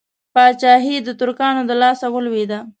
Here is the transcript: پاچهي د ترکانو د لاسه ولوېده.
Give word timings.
پاچهي 0.33 0.95
د 1.03 1.09
ترکانو 1.19 1.61
د 1.69 1.71
لاسه 1.81 2.05
ولوېده. 2.11 2.59